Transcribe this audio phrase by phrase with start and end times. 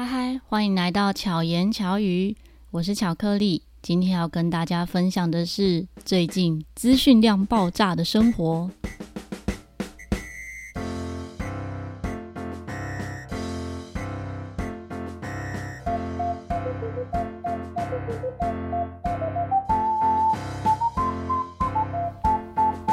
[0.00, 2.34] 嗨嗨，欢迎来到巧言巧语，
[2.70, 3.64] 我是巧克力。
[3.82, 8.70] 今天要跟大家分享的是最近资讯量爆炸的生活。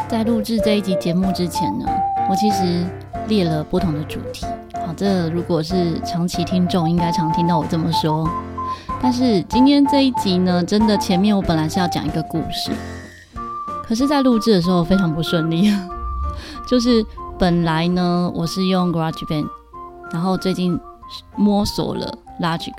[0.10, 1.86] 在录制这一集节目之前呢，
[2.30, 2.86] 我其实
[3.30, 4.46] 列了不同的主题。
[4.88, 8.26] 好，这如果是长期听众，应该常听到我这么说。
[9.02, 12.72] 但是今天这一集呢，真的前面我本来是要讲一个故事，
[13.84, 15.70] 可是，在录制的时候非常不顺利。
[16.66, 17.05] 就是
[17.38, 19.50] 本来呢，我是用 GarageBand，
[20.09, 20.80] 然后最近
[21.36, 22.73] 摸索了 Logic，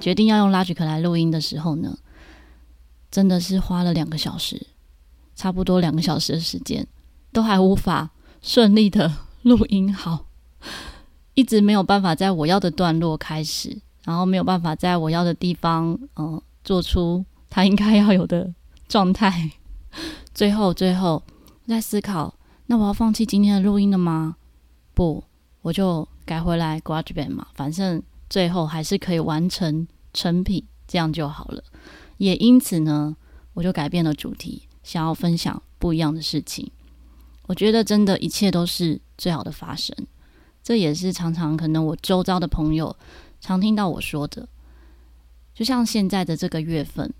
[0.00, 1.96] 决定要用 Logic 来录音的时候呢，
[3.08, 4.66] 真的是花了两个小时，
[5.36, 6.88] 差不多两个小时的时间，
[7.32, 8.10] 都还无法
[8.42, 10.24] 顺利的录音好。
[11.34, 18.52] 一直没有办法在我要的段落开始，然后没有办法在我要的地方，嗯、呃，做出他应该要有的
[18.88, 19.50] 状态。
[20.34, 21.22] 最后，最后
[21.66, 22.34] 在思考，
[22.66, 24.36] 那我要放弃今天的录音了吗？
[24.94, 25.24] 不，
[25.62, 31.62] 我就改回来 GarageBand 嘛，反正最后还是可以完成成品，这样就好了。
[32.18, 33.16] 也因此呢，
[33.54, 36.70] 我就改变了主题，想要分享不一样的事情。
[37.46, 39.94] 我觉得真的一切都是最好的发生。
[40.62, 42.96] 这也是常常可能我周遭的朋友
[43.40, 44.48] 常听到我说的，
[45.52, 47.12] 就像现在的这个月份，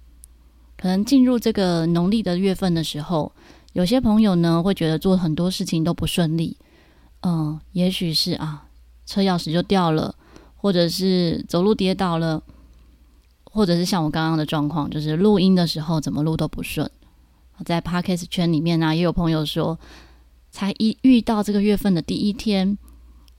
[0.76, 3.32] 可能进入这个农历的月份的时候，
[3.72, 6.56] 有些朋友呢会觉得做很多事情都不顺利，
[7.22, 8.68] 嗯，也许是啊
[9.04, 10.14] 车钥匙就掉了，
[10.54, 12.40] 或者是走路跌倒了，
[13.44, 16.88] 或者是像我刚刚的状况，就是录音的时候怎么录都不顺。
[17.64, 19.78] 在 Podcast 圈里面呢、也有朋友说，
[20.50, 22.78] 才一遇到这个月份的第一天。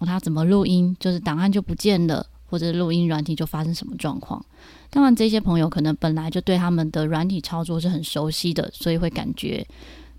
[0.06, 4.44] 他怎么录音，就是档案就不见了，或者录音软体就发生什么状况。
[4.90, 9.66] 当然，这些朋友可能本来就对他们的软体操作是很熟悉的，所以会感觉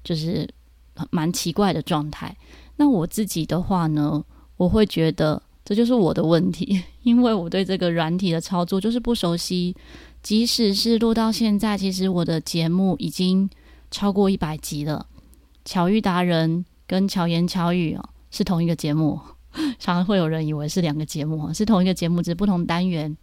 [0.02, 0.48] 就是
[1.10, 2.36] 蛮奇怪的状态。
[2.76, 4.24] 那我自己的话呢，
[4.56, 9.76] 我会觉得这就是我的问题， 因为我对这个软体的操作就是不熟悉。
[10.22, 13.48] 即使是录到现在，其实我的节目已经
[13.90, 15.06] 超过一百集了。
[15.66, 19.20] 巧遇达人跟巧言巧语哦，是同一个节目。
[19.78, 23.16] 常常会有人以为是两个节目，是同一个节目，只是不同单元，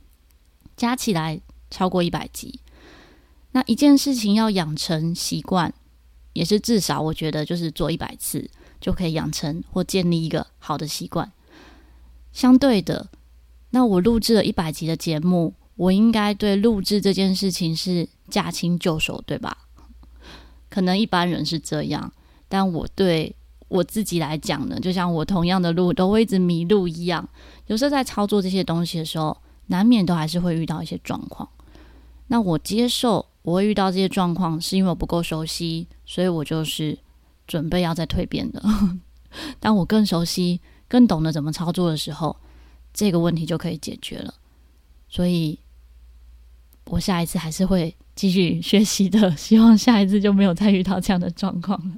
[0.78, 2.60] 加起来超过一百集。
[3.52, 5.74] 那一件事情要养成习惯，
[6.34, 8.50] 也是至少我觉得就是做一百次
[8.80, 11.30] 就可以养成或建立一个好的习惯。
[12.32, 13.10] 相对的，
[13.72, 19.58] 那我录制了一百集的节目，我应该对录制这件事情是驾轻就熟，对吧？
[20.70, 22.14] 可能一般人是这样，
[22.48, 23.36] 但我对。
[23.72, 27.26] 我自己来讲呢，就像我同样的路都会一直迷路一样，
[27.68, 29.38] 有时候在操作这些东西的时候，
[29.68, 31.48] 难免都还是会遇到一些状况。
[32.28, 37.00] 那我接受我会遇到这些状况，是因为我不够熟悉，所以我就是
[37.48, 38.62] 准备要再蜕变的。
[39.62, 40.60] 当我更熟悉、
[40.90, 42.36] 更懂得怎么操作的时候，
[42.94, 44.34] 这个问题就可以解决了。
[45.08, 45.58] 所以，
[46.88, 51.96] 我下一次还是会继续学习的，希望下一次就没有再遇到这样的状况了。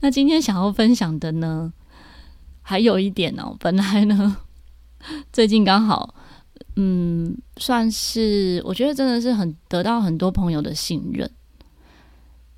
[0.00, 1.72] 那今天想要分享的呢，
[2.62, 4.36] 还有一点哦，本来呢，
[5.32, 6.14] 最近刚好，
[6.76, 11.28] 嗯，算是我觉得真的是很得到很多朋友的信任，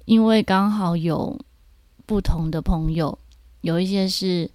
[0.05, 1.39] 因为刚好有
[2.05, 3.19] 不同的朋友，
[3.63, 4.51] 有一些是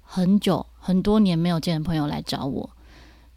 [0.00, 2.70] 很久很多年没有见的朋友来找我，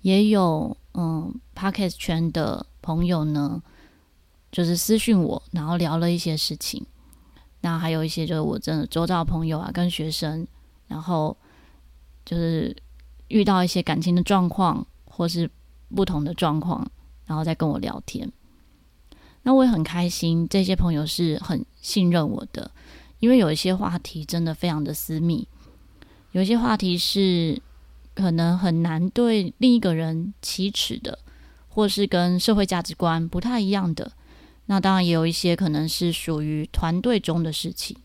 [0.01, 3.61] 也有嗯，Podcast 圈的朋友呢，
[4.49, 6.85] 就是私讯我，然后聊了一些事情。
[7.65, 10.45] 那还有一些就是我真的周遭朋友啊，跟学生，
[10.85, 11.35] 然后
[12.25, 12.75] 就是
[13.29, 15.49] 遇到一些感情的状况，或是
[15.95, 16.85] 不同的状况，
[17.25, 18.29] 然后再跟我聊天。
[19.43, 22.69] 那我也很开心，这些朋友是很信任我的，
[23.19, 25.47] 因为有一些话题真的非常的私密，
[26.33, 27.61] 有一些话题是
[28.13, 31.17] 可能很难对另一个人启齿的，
[31.69, 34.11] 或是跟社会价值观不太一样的。
[34.65, 37.97] 那当然也有一些可能是属于团队中的事情。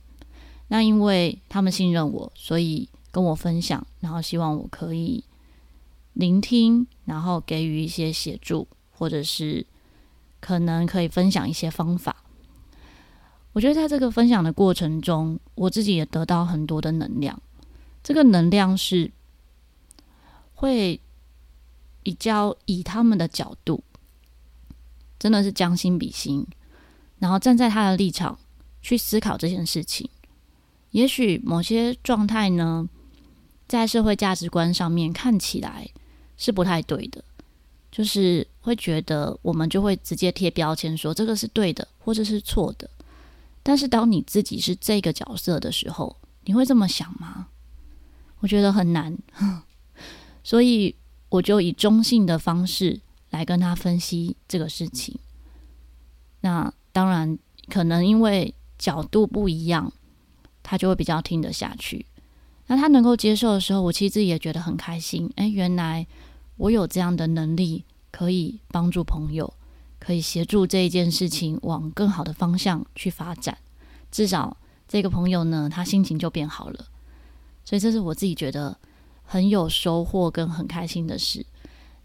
[0.69, 5.25] 那因为他们信任我，所以跟我分享，然后希望我可以
[6.13, 9.65] 聆听，然后给予一些协助，或者是
[10.41, 12.25] 可能可以分享一些方法。
[13.55, 17.41] 我觉得在这个分享的过程中，我自己也得到很多的能量。
[18.03, 19.11] 这个能量是
[20.55, 21.01] 会
[22.03, 23.83] 比较以他们的角度。
[25.19, 26.47] 真的是将心比心，
[27.19, 28.39] 然后站在他的立场
[28.81, 30.09] 去思考这件事情。
[30.93, 32.89] 也许某些状态呢，
[33.67, 35.89] 在社会价值观上面看起来
[36.37, 37.23] 是不太对的，
[37.91, 42.89] 就是会觉得我们就会直接贴标签说这个是对的，或者是错的。
[43.63, 47.49] 但是当你自己是这个角色的时候，你会这么想吗？
[48.41, 49.19] 我觉得很难，
[50.43, 50.95] 所以
[51.29, 52.99] 我就以中性的方式
[53.31, 55.19] 来跟他分析这个事情。
[56.41, 57.39] 那当然，
[57.69, 59.93] 可能因为角度不一样，
[60.63, 62.07] 他就会比较听得下去。
[62.67, 65.31] 那他能够接受的时候，我其实自己也觉得很开心。
[65.37, 66.07] 诶，原来
[66.57, 69.53] 我有这样的能力，可以帮助朋友，
[69.99, 73.57] 可以协助这一件事情往更好的方向去发展。
[74.11, 76.87] 至少这个朋友呢，他心情就变好了。
[77.65, 78.79] 所以这是我自己觉得
[79.23, 81.45] 很有收获跟很开心的事。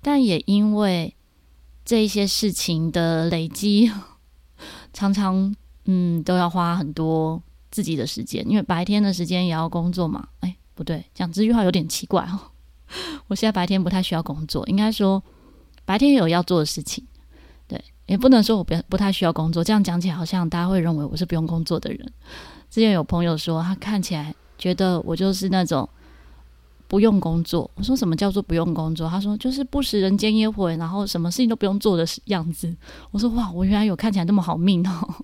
[0.03, 1.15] 但也因为
[1.83, 3.91] 这一些事情的累积。
[4.93, 5.55] 常常，
[5.85, 7.41] 嗯，都要花很多
[7.71, 10.27] 自己的时间，因为白天的时间也要工作嘛。
[10.41, 12.39] 哎，不对，讲这句话有点奇怪哦。
[13.27, 15.21] 我现在白天不太需要工作，应该说
[15.83, 17.03] 白天有要做的事情。
[17.67, 22.13] 对，也不能说我不不太需要工作，这样讲起来好像大家会认为我是不用工作的人。
[22.69, 25.89] 之前有朋友说，他看起来觉得我就是那种。
[26.93, 29.09] 不用工作，我说什么叫做不用工作？
[29.09, 32.71] 他说就是不食人间烟火，然后什么事情都不用做的样子。
[33.09, 35.15] 我说哇，我原来有看起来那么好命哦。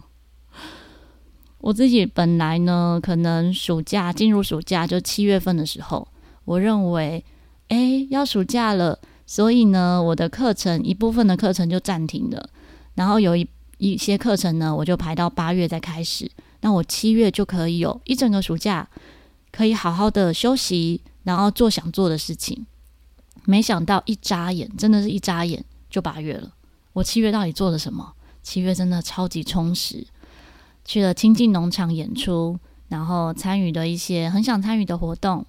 [1.62, 6.07] 我自己本来呢，可能暑假进入暑假就七月份的时候，
[6.44, 7.24] 我认为
[7.68, 12.50] 诶要暑假了，所以呢我的课程一部分的课程就暂停了，
[12.95, 16.31] 然后有一一些课程呢我就排到八月再开始，
[16.62, 18.89] 那我七月就可以有一整个暑假
[19.51, 21.01] 可以好好的休息。
[21.30, 22.66] 然后做想做的事情，
[23.46, 26.52] 没想到一眨眼，真的是一眨眼就八月了。
[26.92, 28.14] 我七月到底做了什么？
[28.42, 30.08] 七月真的超级充实，
[30.84, 35.46] 去了清境农场演出，然后参与了一些很想参与的活动，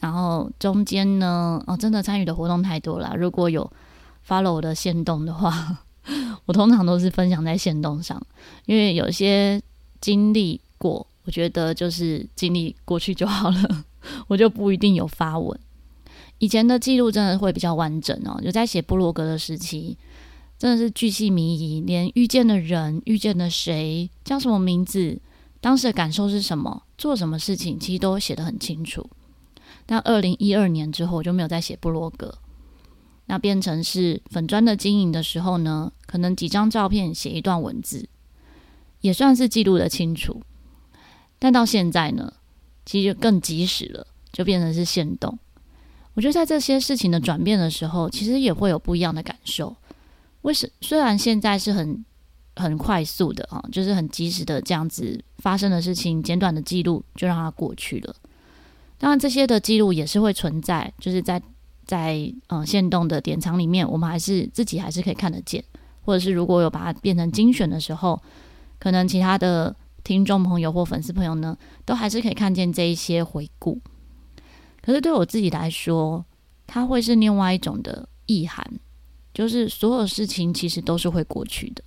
[0.00, 3.14] 然后中间呢，哦，真的参与的活动太多了。
[3.16, 3.70] 如果有
[4.26, 5.78] follow 我的线动的话，
[6.46, 8.20] 我通常都是分享在线动上，
[8.66, 9.62] 因为有些
[10.00, 13.84] 经历过，我觉得就是经历过去就好了。
[14.26, 15.58] 我就不一定有发文，
[16.38, 18.40] 以前的记录真的会比较完整哦。
[18.42, 19.96] 就在写部落格的时期，
[20.58, 25.20] 真的是巨细靡遗，连遇见的人、遇见的谁、叫什么名字、
[25.60, 29.08] 当时的感受是什么、做什么事情，其实都写得很清楚。
[29.86, 32.38] 但二零一二年之后，我就没有再写部落格，
[33.26, 38.08] 那变成是粉砖的经营的时候呢，可能几张照片写一段文字，
[39.00, 40.42] 也算是记录得清楚。
[41.38, 42.32] 但到现在呢？
[42.88, 45.38] 其实就更及时了，就变成是限动。
[46.14, 49.76] 我觉得在这些事情的转变的时候，其实也会有不一样的感受。
[50.40, 50.66] 为什？
[50.80, 52.02] 虽然现在是很
[52.56, 58.16] 很快速的啊，就是很及时的这样子发生的事情，简短的记录就让它过去了。
[58.96, 61.42] 当然，这些的记录也是会存在，就是在
[61.84, 65.62] 在嗯限动的典藏里面，我们还是自己还是可以看得见，
[66.06, 68.18] 或者是如果有把它变成精选的时候，
[68.78, 69.76] 可能其他的。
[70.08, 73.78] 听众朋友或粉丝朋友呢，都还是可以看见这一些回顾。
[74.80, 76.24] 可是对我自己来说，
[76.66, 78.80] 它会是另外一种的意涵，
[79.34, 81.84] 就是所有事情其实都是会过去的。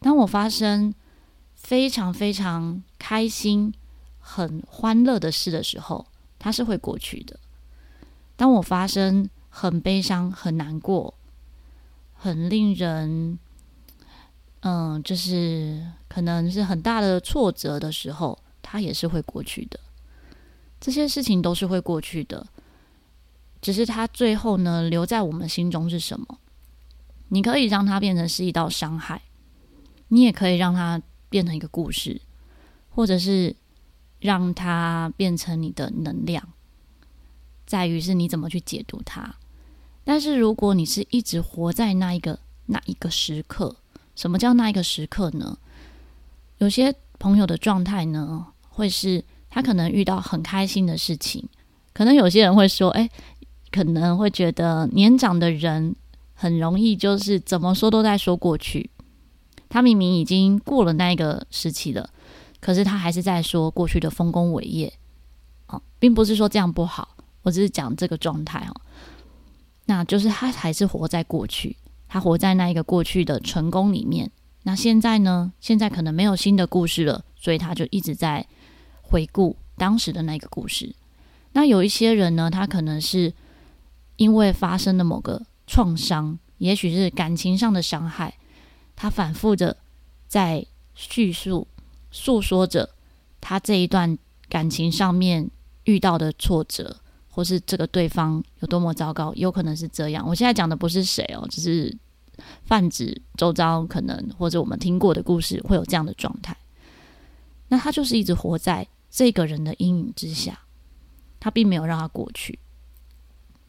[0.00, 0.94] 当我发生
[1.54, 3.74] 非常非常开心、
[4.18, 6.06] 很欢乐的事的时候，
[6.38, 7.36] 它是会过去的；
[8.36, 11.12] 当我发生很悲伤、很难过、
[12.14, 13.38] 很令人……
[14.60, 19.78] 嗯，就是可能是很大的挫折的时候，它也是会过去的。
[20.80, 22.46] 这些事情都是会过去的，
[23.60, 26.38] 只是它最后呢，留在我们心中是什么？
[27.28, 29.22] 你可以让它变成是一道伤害，
[30.08, 32.20] 你也可以让它变成一个故事，
[32.90, 33.54] 或者是
[34.18, 36.42] 让它变成你的能量，
[37.66, 39.36] 在于是你怎么去解读它。
[40.04, 43.76] 但是如果你是一直活在那一个那一个时刻，
[44.18, 45.56] 什么叫那一个时刻呢？
[46.58, 51.48] 有些朋友的状态呢，会是他可能遇到很开心的事情，
[51.92, 53.08] 可能有些人会说，哎，
[53.70, 55.94] 可能会觉得年长的人
[56.34, 58.90] 很容易就是怎么说都在说过去，
[59.68, 62.10] 他明明已经过了那一个时期了，
[62.60, 64.92] 可是他还是在说过去的丰功伟业，
[65.68, 68.74] 哦，并不是说这样不好，我只是讲这个状态哦，
[69.84, 71.76] 那就是他还是活在过去。
[72.08, 74.30] 他活在那一个过去的成功里面，
[74.62, 75.52] 那现在呢？
[75.60, 78.46] 现在可能没有新的故事了，所以他就一直在
[79.02, 80.94] 回顾当时的那个故事。
[81.52, 83.32] 那有一些人呢，他可能是
[84.16, 88.34] 因为发生了某个创伤，也许是感情上的伤害，
[88.96, 89.76] 他反复着
[90.26, 91.68] 在叙述、
[92.10, 92.90] 诉说着
[93.40, 95.50] 他这一段感情上面
[95.84, 96.96] 遇到的挫折，
[97.38, 100.26] 或是这个对方有多么糟糕，有可能是这样。
[100.26, 101.96] 我现在讲的不是谁哦，只是
[102.64, 106.56] 泛指周遭可能或者我们听过的故事会有这样的状态。
[107.68, 110.62] 那他就是一直活在这个人的阴影之下，
[111.38, 112.58] 他并没有让他过去。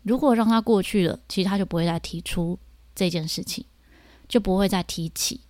[0.01, 2.57] 如果让他过去了，其实他就不会再提出
[2.95, 3.63] 这件事情，
[4.27, 5.41] 就不会再提起。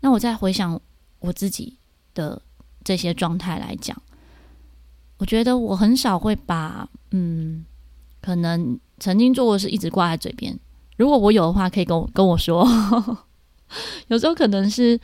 [0.00, 0.78] 那我再回想
[1.20, 1.78] 我自己
[2.12, 2.42] 的
[2.84, 3.96] 这些状态来讲，
[5.20, 7.62] 我觉得我很少会把嗯，
[8.22, 10.58] 可能曾经做过的事一直挂在嘴边。
[10.96, 12.66] 如果我有的话，可以跟我跟我说。
[14.08, 14.98] 有时候可能是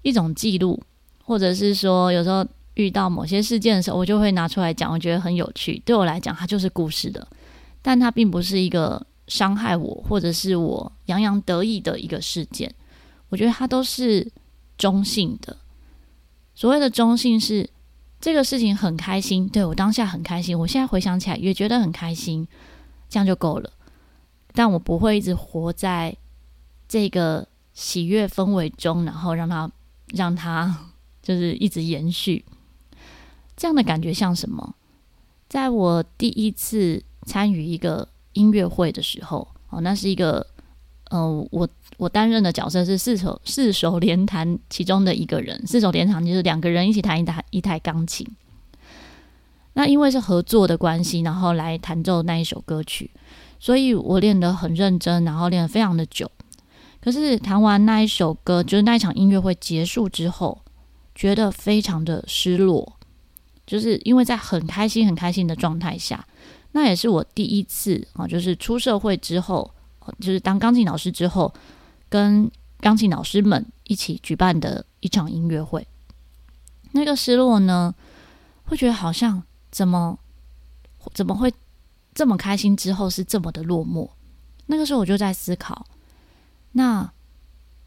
[0.00, 0.82] 一种记录，
[1.22, 4.90] 或者是说有时候遇到某些事件的时候，我就会拿出来讲。
[4.90, 7.28] 我觉得很有趣，对我来讲，它就是故事的。
[7.82, 12.74] 但它并不是一个伤害我或者是我洋洋得意的一个事件，
[13.28, 14.26] 我觉得它都是
[14.78, 15.54] 中性的。
[16.54, 17.68] 所谓的中性是
[18.20, 22.46] 这个事情很开心，对，我当下很开心，我现在回想起来也觉得很开心，
[23.08, 23.72] 这样就够了。
[24.52, 26.16] 但我不会一直活在
[26.86, 29.70] 这个喜悦氛围中，然后让它
[30.08, 30.88] 让它
[31.22, 32.44] 就是一直延续。
[33.56, 34.74] 这样的感觉像什么？
[35.48, 37.02] 在我第一次。
[37.26, 40.44] 参与一个音乐会的时候，哦，那是一个，
[41.10, 45.64] 呃，我我担任的角色是四手四手联弹其中的一个人。
[45.66, 48.26] 四手联弹就是两个人一起弹一台一台钢琴。
[49.74, 53.10] 那因为是合作的关系，然后来弹奏那一首歌曲，
[53.60, 56.30] 所以我练得很认真，然后练得非常的久。
[57.00, 60.60] 可是弹完那一首歌，就是那一场音乐会结束之后，
[61.14, 62.96] 觉得非常的失落，
[63.66, 66.26] 就是因为在很开心很开心的状态下。
[66.72, 69.70] 那也是我第一次啊，就是出社会之后，
[70.18, 71.52] 就是当钢琴老师之后，
[72.08, 72.50] 跟
[72.80, 75.86] 钢琴老师们一起举办的一场音乐会。
[76.92, 77.94] 那个失落呢，
[78.64, 80.18] 会觉得好像怎么
[81.14, 81.52] 怎么会
[82.14, 84.08] 这么开心，之后是这么的落寞。
[84.66, 85.86] 那个时候我就在思考，
[86.72, 87.12] 那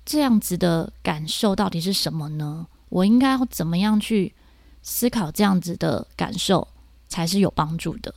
[0.05, 2.67] 这样子的感受到底是什么呢？
[2.89, 4.33] 我应该要怎么样去
[4.81, 6.67] 思考这样子的感受
[7.07, 8.13] 才是有帮助的？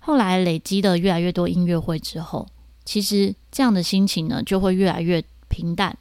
[0.00, 2.48] 后来累积的越来越多音乐会之后，
[2.88, 5.94] 其实这样的心情呢，就会越来越平淡。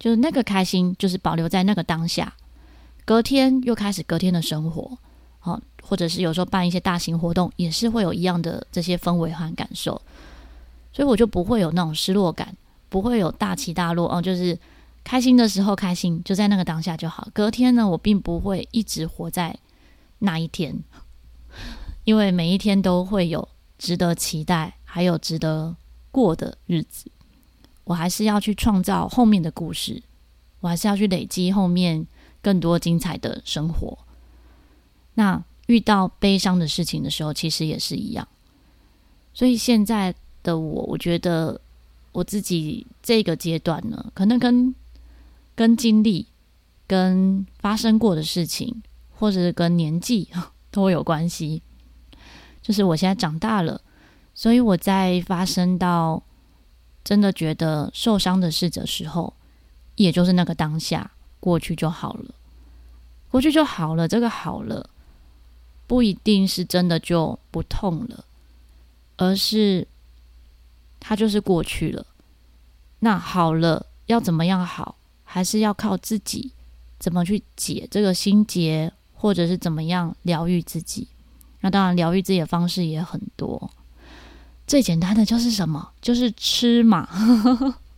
[0.00, 2.34] 就是那个开心，就是保留在那个当下。
[3.04, 4.98] 隔天又开始隔天的生活，
[5.44, 9.92] 哦，或者是有时候办一些大型活动，也是会有一样的这些氛围和感受。
[10.92, 12.56] 所以我就不会有那种失落感，
[12.88, 14.20] 不会有大起大落哦。
[14.20, 14.58] 就是
[15.04, 17.28] 开心的时候开心，就在那个当下就好。
[17.32, 19.56] 隔天呢，我并不会一直活在
[20.18, 20.82] 那一天。
[22.02, 25.76] 因为每一天都会有值得期待，还有值得
[26.12, 27.10] 过的日子，
[27.82, 30.00] 我还是要去创造后面的故事，
[30.60, 32.06] 我还是要去累积后面
[32.40, 33.98] 更多精彩的生活。
[35.14, 38.28] 那遇到悲伤的事情的时候，其实也是一样。
[39.34, 41.60] 所以现在的我，我觉得
[42.12, 44.74] 我自己这个阶段呢，可能跟
[45.54, 46.26] 跟经历、
[46.86, 48.82] 跟发生过的事情，
[49.14, 50.28] 或者是跟年纪
[50.70, 51.62] 都有关系。
[52.60, 53.80] 就是我现在长大了，
[54.42, 56.20] 所以我在发生到
[57.04, 59.32] 真的觉得受伤的事的时候，
[59.94, 62.34] 也就是那个当下过去就好了，
[63.30, 64.08] 过去就好了。
[64.08, 64.90] 这个好了，
[65.86, 68.24] 不一定是真的就不痛了，
[69.16, 69.86] 而是
[70.98, 72.04] 它就是过去了。
[72.98, 76.50] 那好了，要怎么样好，还是要靠自己
[76.98, 81.06] 怎么去解这个心结，或者是怎么样疗愈自己。
[81.60, 83.70] 那当然，疗愈自己的方式也很多。
[84.72, 85.86] 最简单的就是什么？
[86.00, 87.06] 就是吃嘛。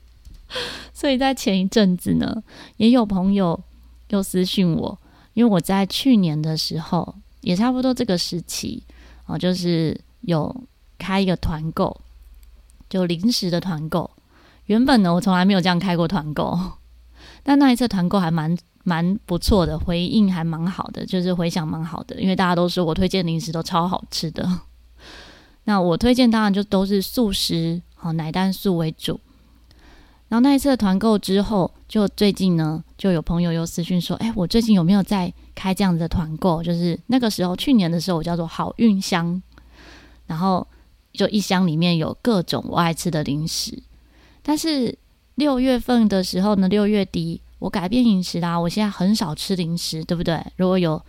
[0.93, 2.43] 所以在前一阵子呢，
[2.79, 3.63] 也有朋友
[4.09, 4.99] 又私讯我，
[5.35, 8.83] 因为我在去年的时候，也差不多这个时期
[9.25, 10.53] 啊，就是有
[10.99, 12.01] 开一个团购，
[12.91, 14.11] 就零食的团购。
[14.67, 16.59] 原本呢，我从来没有这样开过团购，
[17.45, 18.59] 但那一次团购还蛮。
[18.87, 24.47] 蛮不错的，回应还蛮好的，就是回响蛮好的，因为大家都说我推荐零食都超好吃的。
[25.65, 29.21] 那我推荐当然就都是素食，好奶蛋素为主。
[30.29, 36.63] 然后那一次的团购之后，就最近呢，就有朋友又私讯说：“哎，我最近有没有在开这样子的团购？
[36.63, 39.41] 就是那个时候去年的时候，我叫做好运箱，
[40.27, 40.67] 然后
[41.13, 43.83] 就一箱里面有各种我爱吃的零食。
[44.43, 44.97] 但是
[45.37, 47.41] 六月份的时候呢，六月底。
[47.61, 50.39] 我改变饮食啦，我现在很少吃零食，对不对？
[50.57, 51.03] 如果有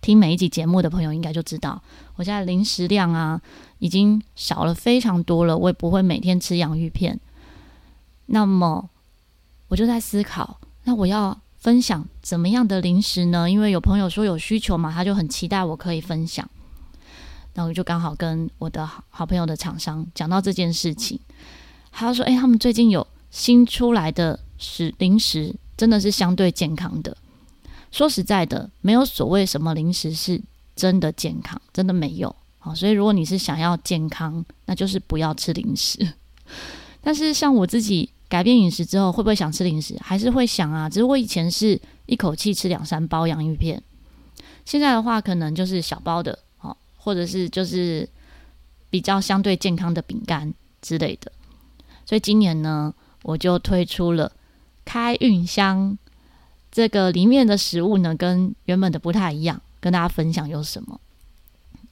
[0.00, 1.82] 听每一集节目的朋友，应该就知道，
[2.16, 3.40] 我现在零食量啊
[3.78, 5.56] 已经少了非常多了。
[5.56, 7.18] 我也不会每天吃洋芋片。
[8.26, 8.88] 那么
[9.68, 13.50] 我就在思考，那我要分享怎么样的零食呢？
[13.50, 16.48] 因为有朋友说有需求嘛，他就很期待我可以分享。
[17.54, 21.18] 然后就刚好跟我的好好朋友的厂商讲到这件事情，
[21.90, 27.16] 他说：“哎，他们最近有新出来的食零食，真的是相对健康的。
[27.90, 30.40] 说实在的，没有所谓什么零食是
[30.76, 32.34] 真的健康，真的没有。
[32.58, 36.14] 好，所以如果你是想要健康，那就是不要吃零食。
[37.00, 39.96] 但是像我自己改变饮食之后，会不会想吃零食？
[40.00, 43.82] 还是会想啊，只是我以前是一口气吃两三包洋芋片，
[44.64, 46.38] 现在的话可能就是小包的。”
[47.00, 48.06] 或者是就是
[48.90, 50.52] 比较相对健康的饼干
[50.82, 51.32] 之类的，
[52.04, 52.92] 所以今年呢，
[53.22, 54.30] 我就推出了
[54.84, 55.96] 开运箱。
[56.70, 61.00] 这个里面的食物呢，跟原本的不太一样，跟大家分享有什么？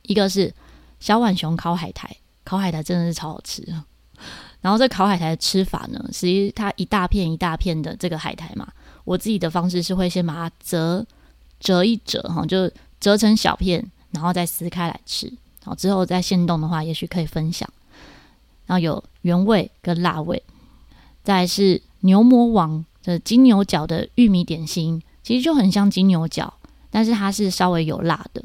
[0.03, 0.53] 一个是
[1.01, 3.67] 小浣熊烤海苔，烤海苔真的是超好吃。
[4.61, 8.67] 然后这烤海苔的吃法呢，实它一大片一大片的这个海苔嘛，
[9.05, 11.07] 我自己的方式是会先把它折
[11.61, 13.85] 折一折哈，就折成小片。
[14.13, 15.31] 然后再撕开来吃，
[15.63, 17.69] 好，之后再现动的话，也许可以分享。
[18.65, 20.43] 然后有原味跟辣味，
[21.23, 26.53] 再是牛魔王的金牛角的玉米点心，其实就很像金牛角，
[26.91, 28.45] 但是它是稍微有辣的，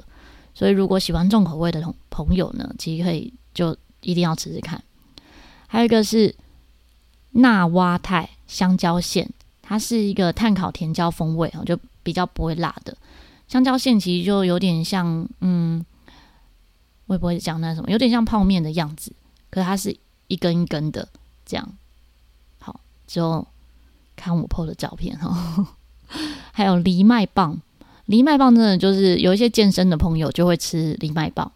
[0.53, 4.81] 所以如果喜欢重口味的同朋友呢，其实可以就一定要吃吃看。
[5.67, 6.35] 还有一个是
[7.31, 9.27] 纳哇泰香蕉馅，
[9.63, 12.95] 它是一个炭烤甜椒风味，就比较不会辣的。
[13.47, 15.83] 香蕉馅其实就有点像，嗯，
[17.07, 19.11] 我也不会讲那什么，有点像泡面的样子，
[19.49, 21.07] 可它是一根一根的
[21.45, 21.69] 这样。
[22.59, 23.47] 好，之后
[24.21, 25.67] 看我 PO 的照片哈。
[26.53, 27.59] 还有藜麦棒，
[28.05, 31.51] 藜麦棒真的就是有一些健身的朋友就会吃藜麦棒。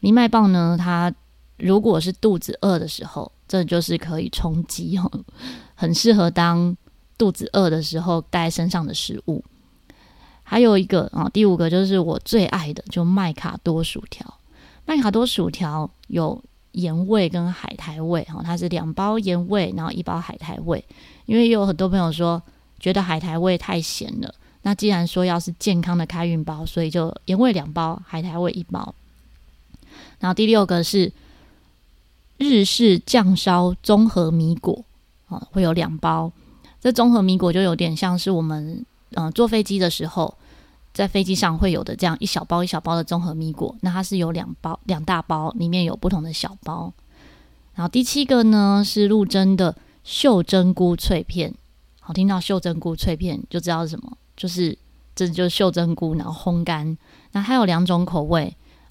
[0.00, 1.12] 藜麦棒呢，它
[1.58, 5.10] 如果是肚子饿的时候，这就是可以充饥哦，
[5.74, 6.74] 很适合当
[7.18, 9.44] 肚子饿的时候带身上的食物。
[10.42, 14.38] 还有一个啊，第五个就是我最爱的，就麦卡多薯条。
[14.86, 16.42] 麦卡多薯条有
[16.72, 20.84] 盐味跟海苔味，哈，它是两包盐味，然后一包海苔味。
[21.26, 22.42] 因为也有很多朋友说
[22.78, 28.94] 觉得海苔味太咸了，那既然说要是健康的开运包，所以就盐味两包，海苔味一包。
[30.18, 31.12] 然后第六个是
[32.38, 34.84] 日式酱烧综合米果，
[35.28, 36.32] 啊，会有两包。
[36.80, 40.34] 这综合米果就有点像是我们嗯、呃、坐飞机的时候。
[40.92, 46.92] 在飞机上会有的这样一小包一小包的综合米果，那它是有两包两大包，里面有不同的小包。
[47.74, 51.54] 然后第七个呢是陆贞的袖珍菇脆片，
[52.00, 54.76] 好，听到袖珍菇脆片就知道是什么，就是
[55.14, 56.98] 这就是袖珍菇，然后烘干。
[57.32, 58.42] 那它有两种口味，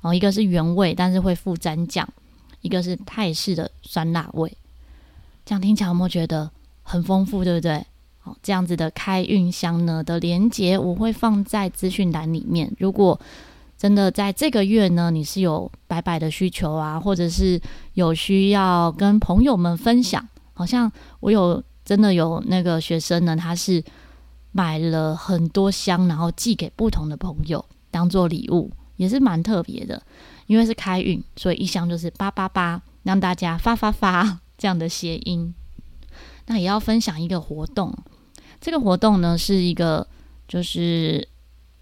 [0.02, 2.08] 然后，一个是原味，但是会附蘸酱；
[2.62, 4.58] 一个是泰式的酸辣味。
[5.46, 6.50] 这样听起来有没有觉得
[6.82, 7.86] 很丰富，对不对？
[8.42, 12.72] 这样子的开运箱呢的连接，我会放在资讯栏里面。
[12.80, 13.20] 如果
[13.78, 17.62] 真的在这个月呢，你是有白白的需求啊，或者是
[17.94, 23.84] 有需要跟朋友们分享，好像我有真的有那个学生呢，他是
[24.52, 30.02] 买了很多箱，然后寄给不同的朋友当做礼物，也是蛮特别的。
[30.48, 35.54] 因为是开运，所以一箱就是八八八，让大家发发发 这样的谐音。
[36.48, 37.96] 那也要分享一个活动。
[38.62, 40.06] 这个活动呢，是一个
[40.48, 41.28] 就是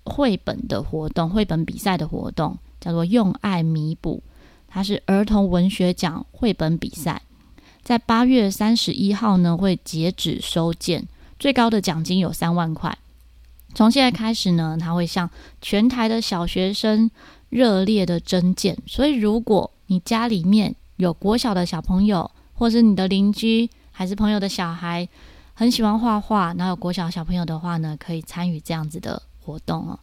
[0.04, 4.22] 绘本的活动，绘本比赛的活动，叫做“用爱弥补”。
[4.70, 7.22] 它是儿童文学奖绘本比赛，
[7.82, 11.08] 在八月三十一号呢会截止收件，
[11.40, 12.96] 最高的奖金有三万块。
[13.74, 15.30] 从现在开始呢，它会向
[15.62, 17.10] 全台的小学生
[17.50, 25.08] 热烈的征件，所以如果你家里面有国小的小朋友，或是你的邻居，还是朋友的小孩。
[25.60, 30.00] 很喜欢画画，然后有国小小朋友的话呢，可以参与这样子的活动哦。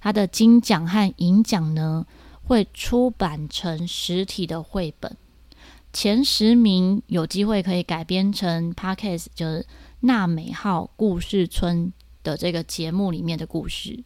[0.00, 2.04] 他的金奖和银奖呢，
[2.42, 5.16] 会出版成实体的绘本，
[5.92, 9.64] 前十名有机会可以改编成 Podcast，就是
[10.00, 11.92] 纳美号故事村
[12.24, 14.02] 的这个节目里面的故事。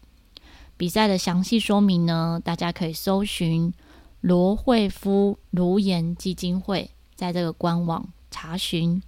[0.77, 3.73] 比赛的详细说明呢，大家可以搜寻
[4.21, 9.03] 罗慧夫卢颜基金会，在这个官网查询。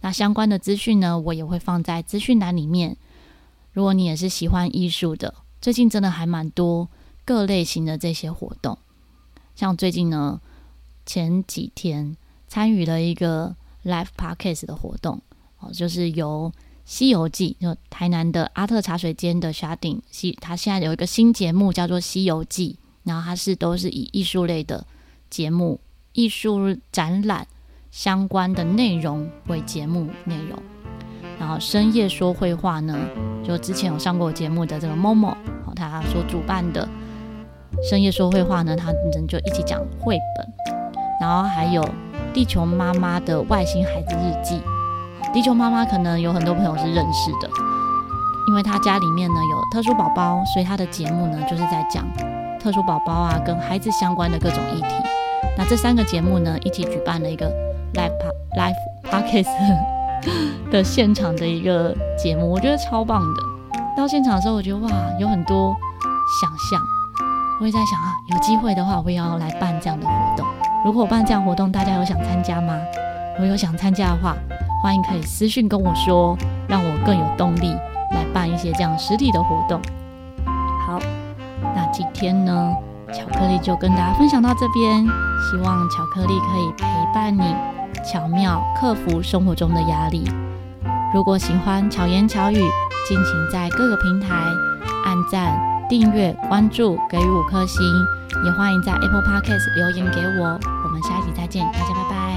[0.00, 2.96] 那相关的资讯呢，我也会放在资讯栏里面。
[3.72, 6.88] 如果你也是喜欢艺术的，最近真的还蛮多
[7.24, 8.78] 各类型的这些活动。
[9.54, 10.40] 像最近呢，
[11.04, 15.20] 前几天参与了一个 Live Podcast 的活动，
[15.58, 16.52] 哦，就是由
[16.84, 24.86] 《西游记》就台南的阿特茶水间的 Shading 西，他现在有一个新节目叫做《西游记》，然后它是都是以艺术类的
[25.28, 25.80] 节目、
[26.12, 27.46] 艺术展览。
[27.90, 30.58] 相关的内容为节目内容，
[31.38, 32.94] 然后深夜说绘话呢，
[33.42, 35.34] 就之前有上过节目的这个 Momo，
[35.74, 36.86] 他所主办的
[37.88, 40.74] 深夜说绘话呢，他们就一起讲绘本，
[41.20, 41.82] 然后还有
[42.34, 44.60] 地球妈妈的外星孩子日记。
[45.32, 47.48] 地球妈妈可能有很多朋友是认识的，
[48.48, 52.06] 因为她家里面呢有特殊宝宝，所以她的节目呢就是在讲
[52.58, 54.88] 特殊宝宝啊跟孩子相关的各种议题。
[55.56, 57.52] 那这三个节目呢一起举办了一个
[57.94, 58.12] live
[58.56, 58.74] live
[59.10, 59.48] podcast
[60.70, 63.42] 的现场的一个节目，我觉得超棒的。
[63.96, 65.74] 到现场的时候，我觉得哇，有很多
[66.40, 66.80] 想象。
[67.60, 70.46] 我也在想啊，有机会的话，我也要来办这样的活动。
[70.84, 72.78] 如果我办这样活动，大家有想参加吗？
[73.34, 74.36] 如果有想参加的话，
[74.82, 76.36] 欢迎可以私讯跟我说，
[76.68, 77.74] 让我更有动力
[78.12, 79.80] 来办一些这样实体的活动。
[80.86, 81.00] 好，
[81.74, 82.72] 那今天呢，
[83.12, 85.04] 巧克力就跟大家分享到这边。
[85.50, 87.54] 希望巧克力可以陪伴你，
[88.04, 90.24] 巧妙克服生活中的压力。
[91.14, 92.60] 如果喜欢巧言巧语，
[93.08, 94.34] 敬请在各个平台
[95.04, 95.58] 按赞、
[95.88, 97.82] 订阅、关注，给予五颗星，
[98.44, 100.58] 也欢迎在 Apple Podcast 留言给我。
[100.84, 102.27] 我们下一集再见，大家拜拜。